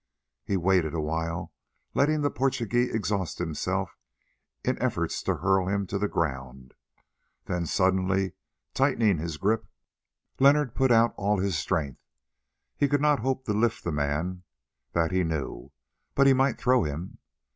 He 0.43 0.57
waited 0.57 0.95
awhile, 0.95 1.53
letting 1.93 2.21
the 2.21 2.31
Portugee 2.31 2.89
exhaust 2.91 3.37
himself 3.37 3.99
in 4.65 4.81
efforts 4.81 5.21
to 5.21 5.35
hurl 5.35 5.67
him 5.67 5.85
to 5.85 5.99
the 5.99 6.07
ground. 6.07 6.73
Then 7.45 7.67
suddenly 7.67 8.33
tightening 8.73 9.19
his 9.19 9.37
grip, 9.37 9.67
Leonard 10.39 10.73
put 10.73 10.89
out 10.91 11.13
all 11.17 11.37
his 11.37 11.55
strength. 11.55 12.01
He 12.75 12.87
could 12.87 12.99
not 13.01 13.19
hope 13.19 13.45
to 13.45 13.53
lift 13.53 13.83
the 13.83 13.91
man, 13.91 14.41
that 14.93 15.11
he 15.11 15.23
knew, 15.23 15.71
but 16.15 16.25
he 16.25 16.33
might 16.33 16.57
throw 16.57 16.81
him. 16.83 17.19